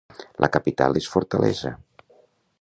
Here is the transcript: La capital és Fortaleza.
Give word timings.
La 0.45 0.49
capital 0.55 0.97
és 1.01 1.09
Fortaleza. 1.17 1.75